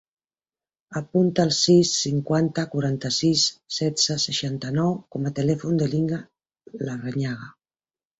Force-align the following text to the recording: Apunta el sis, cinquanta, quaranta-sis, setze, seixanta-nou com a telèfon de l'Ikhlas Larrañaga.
Apunta 0.99 1.43
el 1.47 1.49
sis, 1.57 1.89
cinquanta, 2.05 2.63
quaranta-sis, 2.71 3.43
setze, 3.77 4.15
seixanta-nou 4.23 4.95
com 5.17 5.29
a 5.29 5.33
telèfon 5.41 5.77
de 5.83 5.89
l'Ikhlas 5.93 6.81
Larrañaga. 6.89 7.51